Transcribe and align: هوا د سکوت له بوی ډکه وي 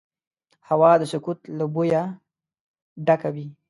هوا 0.69 0.91
د 1.01 1.03
سکوت 1.11 1.39
له 1.57 1.65
بوی 1.73 1.91
ډکه 3.05 3.29
وي 3.35 3.47